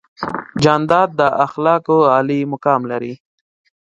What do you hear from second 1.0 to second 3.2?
د اخلاقو عالي مقام لري.